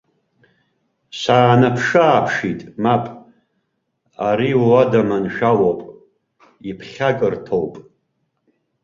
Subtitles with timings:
[1.19, 3.05] Саанаԥшы-ааԥшит, мап,
[4.27, 5.79] ари уада маншәалоуп,
[6.69, 7.73] иԥхьакырҭоуп.